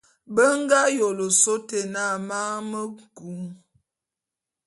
[0.33, 3.29] Be nga yôle ôsôé ôte na Man me nku.